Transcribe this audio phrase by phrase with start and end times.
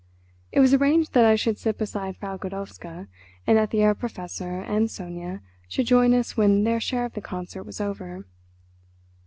[0.51, 3.07] It was arranged that I should sit beside Frau Godowska,
[3.45, 7.21] and that the Herr Professor and Sonia should join us when their share of the
[7.21, 8.25] concert was over.